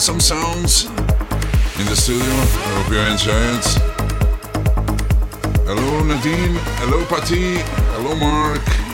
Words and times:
some 0.00 0.18
sounds 0.18 0.86
in 0.86 1.84
the 1.84 1.94
studio. 1.94 2.24
I 2.24 2.68
hope 2.74 2.90
you 2.90 3.00
enjoy 3.00 3.36
it. 3.58 3.66
Hello 5.66 6.02
Nadine. 6.04 6.56
Hello 6.80 7.04
Patty. 7.04 7.58
Hello 7.92 8.14
Mark. 8.16 8.89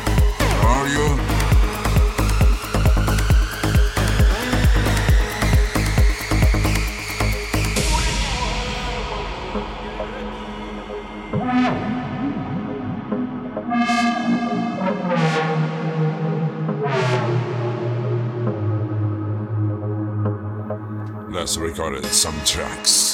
Let's 21.78 21.90
record 21.90 22.06
some 22.06 22.40
tracks. 22.44 23.05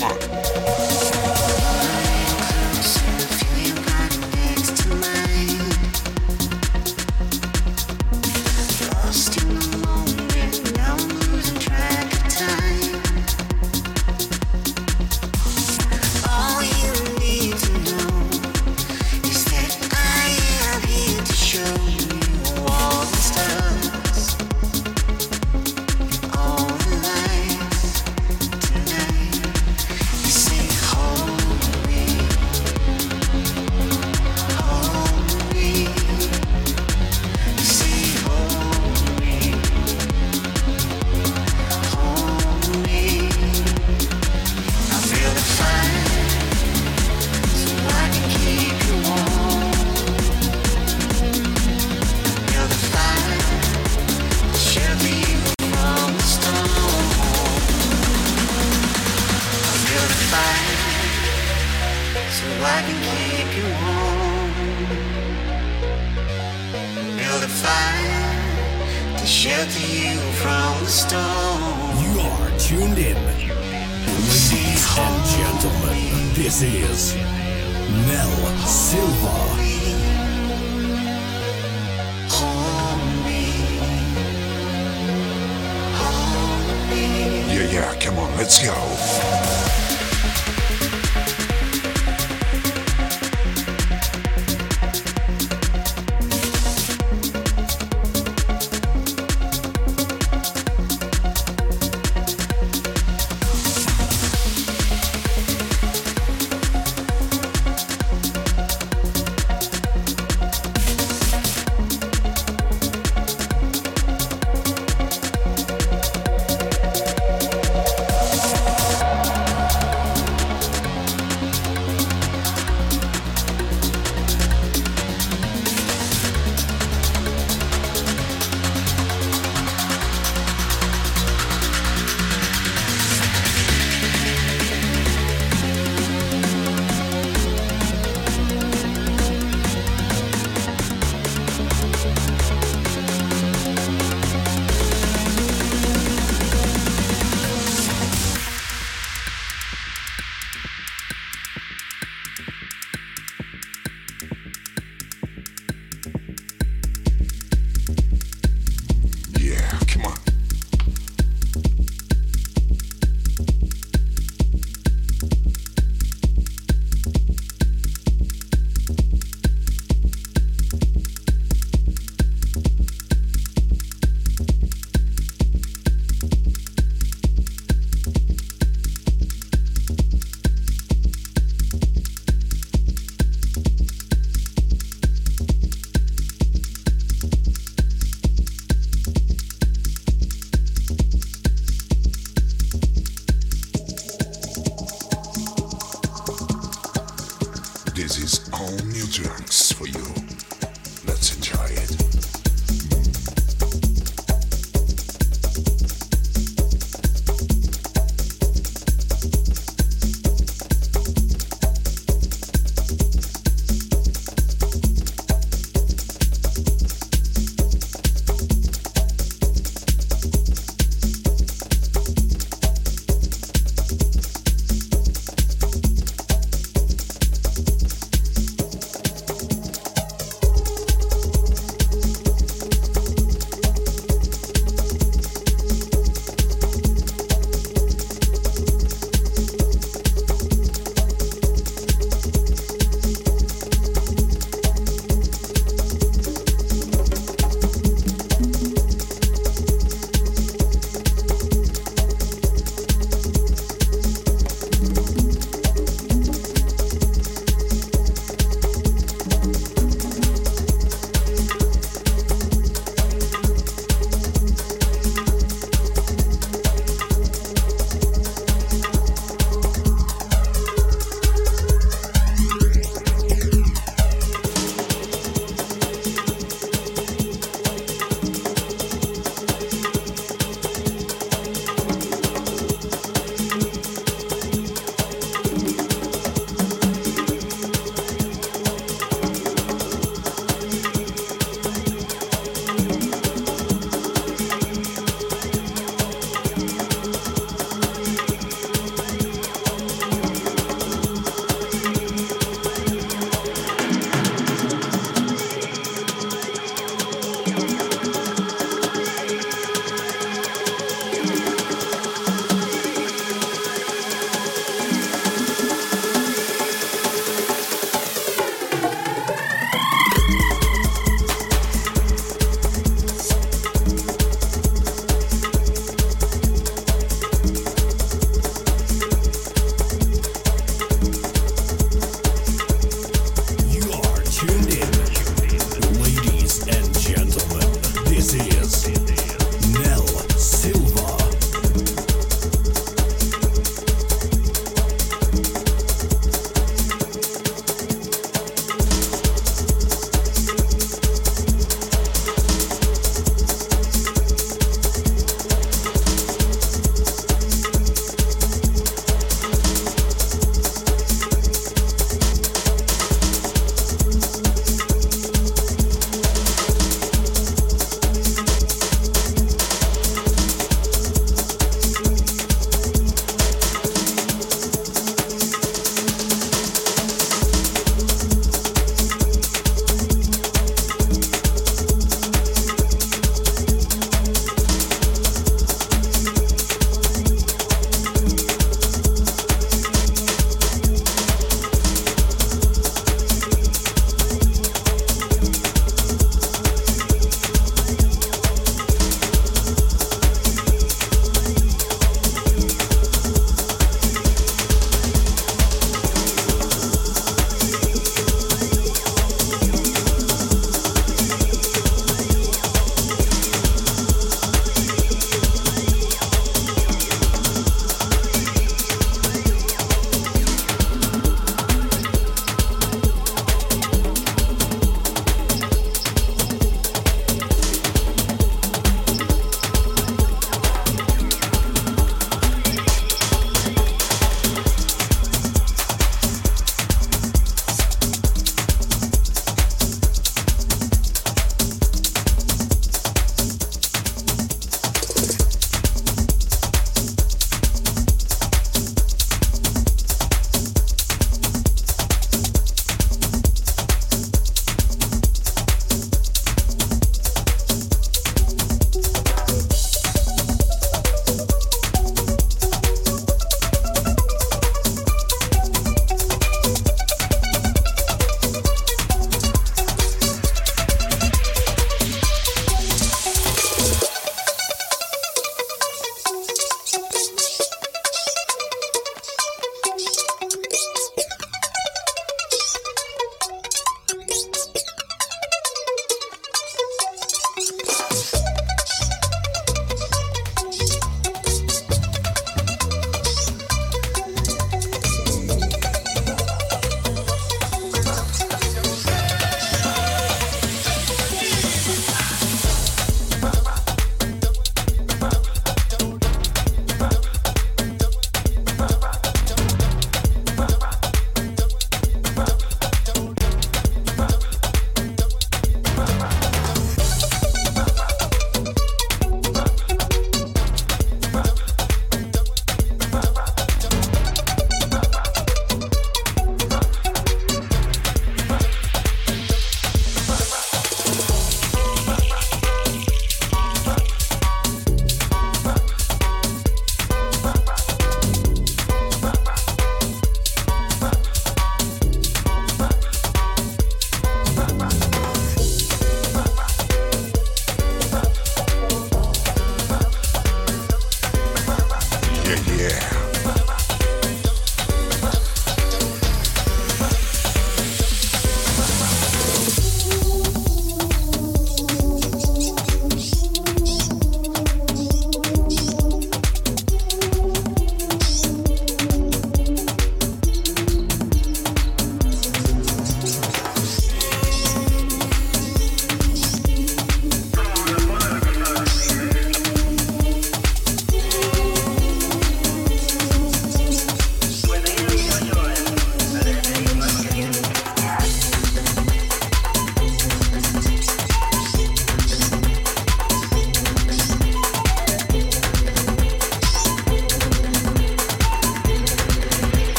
Музыка. 0.00 0.39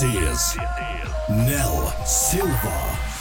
This 0.00 0.02
is 0.02 0.56
Nell 1.28 1.86
Silva. 2.04 3.13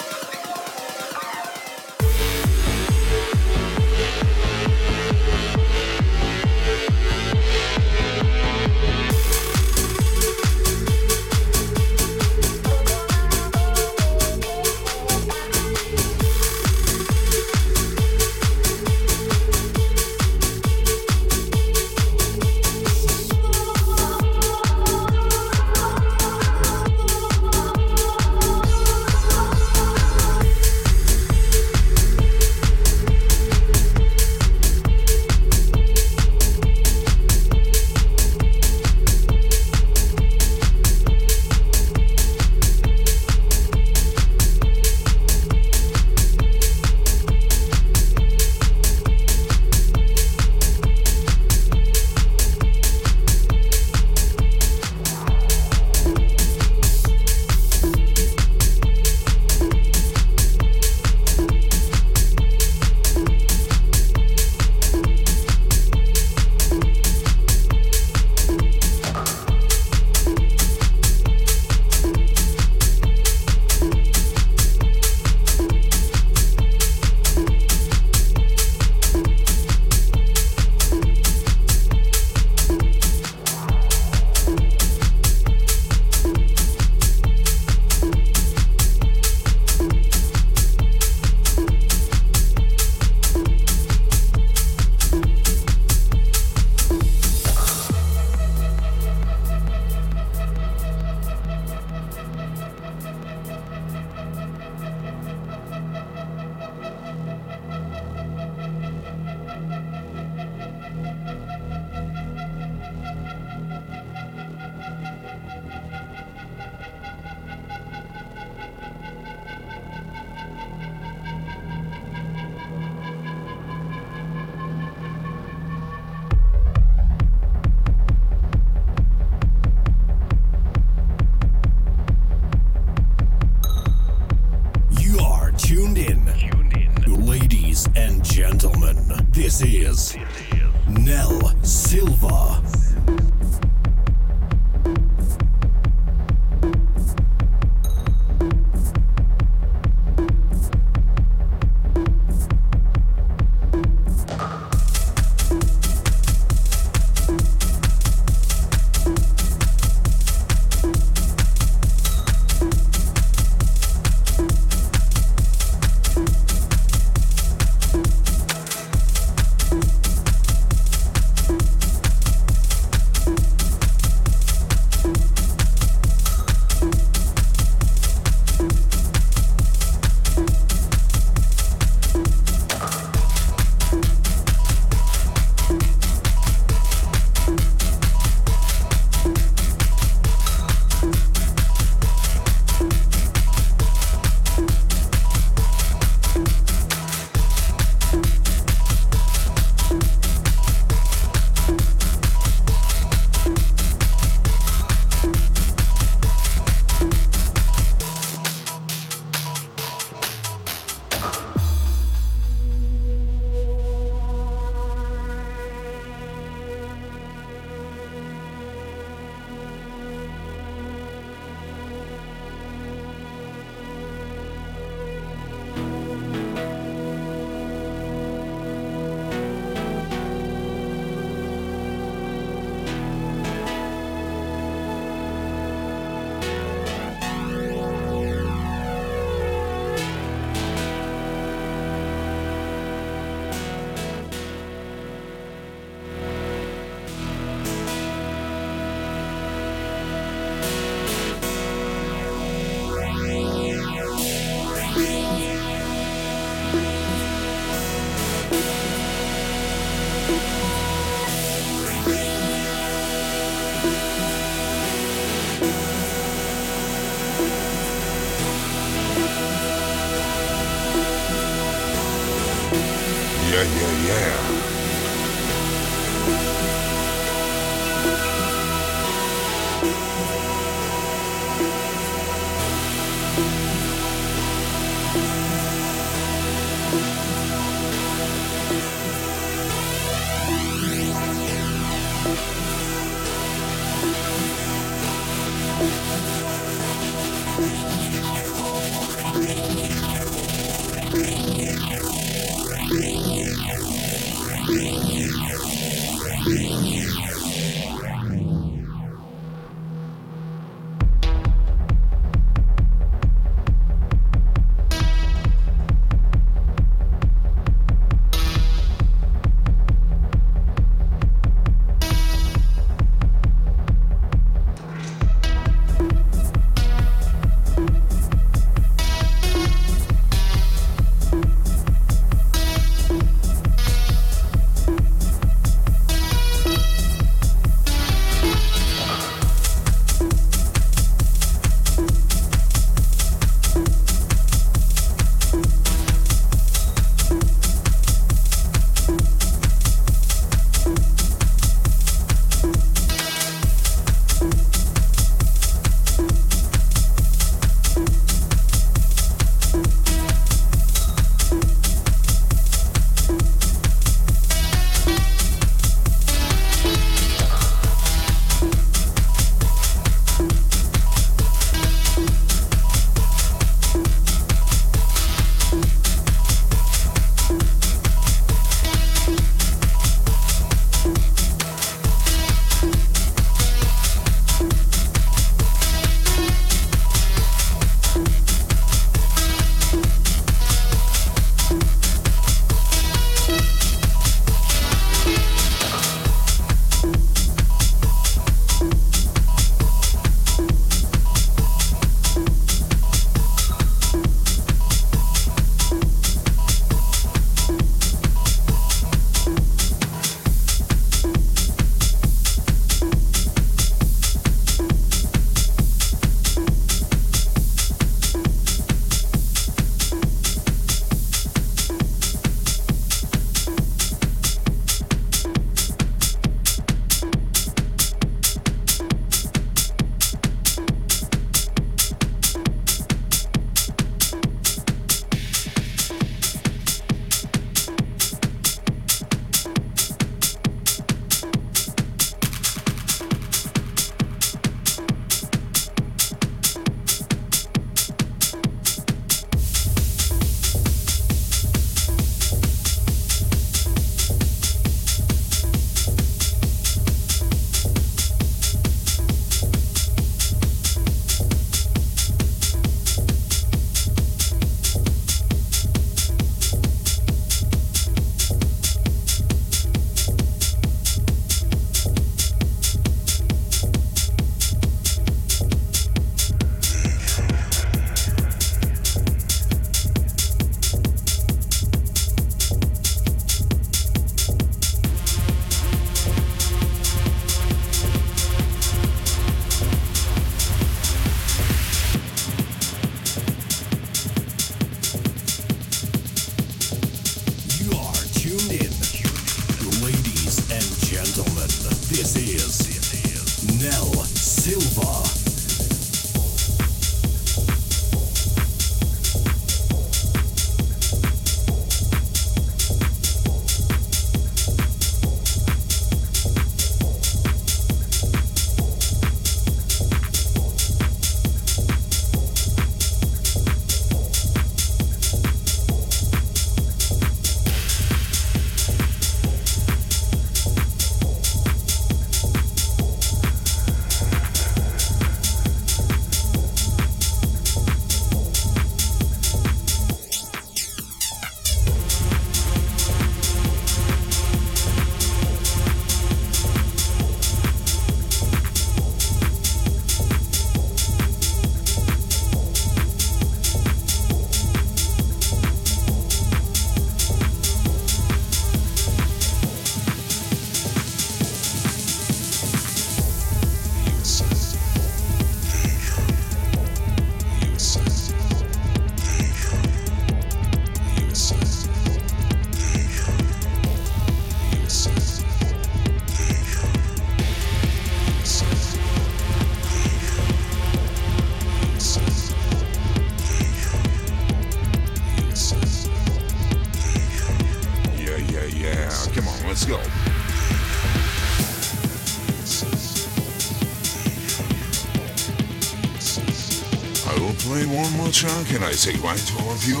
Can 598.70 598.84
I 598.84 598.92
say 598.92 599.16
right 599.18 599.36
to 599.36 599.62
all 599.64 599.72
of 599.72 599.82
you? 599.84 600.00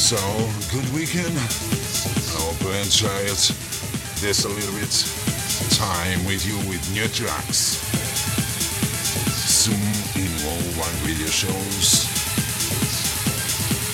So, 0.00 0.16
good 0.72 0.88
weekend. 0.94 1.36
I 1.36 2.40
hope 2.40 2.56
you 2.62 2.72
enjoyed 2.72 3.36
this 4.24 4.46
a 4.46 4.48
little 4.48 4.72
bit 4.80 4.88
time 5.76 6.24
with 6.24 6.46
you 6.46 6.56
with 6.70 6.80
new 6.94 7.06
tracks. 7.08 7.84
Soon 9.44 9.76
in 10.16 10.30
worldwide 10.40 11.02
radio 11.04 11.26
shows. 11.26 12.08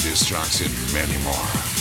These 0.04 0.26
tracks 0.26 0.60
and 0.60 0.94
many 0.94 1.18
more. 1.24 1.73